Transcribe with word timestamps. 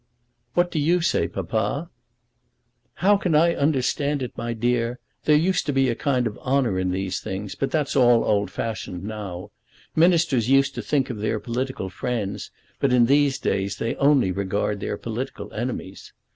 "What 0.55 0.71
do 0.71 0.79
you 0.79 1.01
say, 1.01 1.27
Papa?" 1.27 1.91
"How 2.95 3.17
can 3.17 3.35
I 3.35 3.53
understand 3.53 4.23
it, 4.23 4.35
my 4.35 4.51
dear? 4.51 4.97
There 5.25 5.35
used 5.35 5.67
to 5.67 5.71
be 5.71 5.89
a 5.89 5.95
kind 5.95 6.25
of 6.25 6.39
honour 6.39 6.79
in 6.79 6.89
these 6.89 7.19
things, 7.19 7.53
but 7.53 7.69
that's 7.69 7.95
all 7.95 8.23
old 8.23 8.49
fashioned 8.49 9.03
now. 9.03 9.51
Ministers 9.95 10.49
used 10.49 10.73
to 10.73 10.81
think 10.81 11.11
of 11.11 11.17
their 11.17 11.39
political 11.39 11.91
friends; 11.91 12.49
but 12.79 12.91
in 12.91 13.05
these 13.05 13.37
days 13.37 13.75
they 13.75 13.93
only 13.97 14.31
regard 14.31 14.79
their 14.79 14.97
political 14.97 15.53
enemies. 15.53 16.11